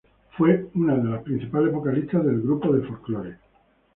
Fue 0.35 0.65
una 0.73 0.95
de 0.95 1.03
las 1.09 1.21
principales 1.21 1.71
vocalistas 1.71 2.25
del 2.25 2.41
grupo 2.41 2.73
de 2.73 2.87
folklore. 2.87 3.37